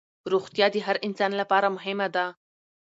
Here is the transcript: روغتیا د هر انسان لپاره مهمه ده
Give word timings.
روغتیا 0.31 0.67
د 0.71 0.75
هر 0.85 0.97
انسان 1.07 1.31
لپاره 1.41 1.67
مهمه 1.77 2.07
ده 2.15 2.25